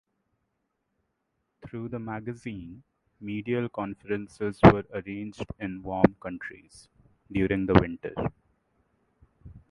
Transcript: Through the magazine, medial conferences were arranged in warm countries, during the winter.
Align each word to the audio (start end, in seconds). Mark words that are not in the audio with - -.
Through 1.67 1.89
the 1.89 1.99
magazine, 1.99 2.81
medial 3.19 3.69
conferences 3.69 4.59
were 4.63 4.83
arranged 4.91 5.45
in 5.59 5.83
warm 5.83 6.15
countries, 6.19 6.89
during 7.31 7.67
the 7.67 7.75
winter. 7.79 8.15